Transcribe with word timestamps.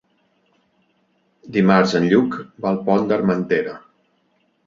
Dimarts 1.57 1.93
en 2.01 2.09
Lluc 2.13 2.37
va 2.65 2.71
al 2.71 2.81
Pont 2.87 3.05
d'Armentera. 3.11 3.77